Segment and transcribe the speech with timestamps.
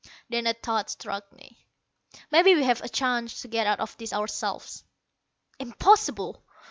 [0.29, 1.63] Then a thought struck me.
[2.31, 4.83] "Maybe we have a chance to get out of this ourselves."
[5.59, 6.43] "Impossible.